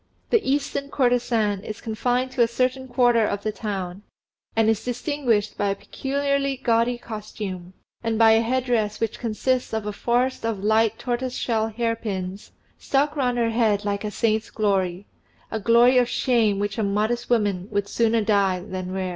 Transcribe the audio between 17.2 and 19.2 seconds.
woman would sooner die than wear.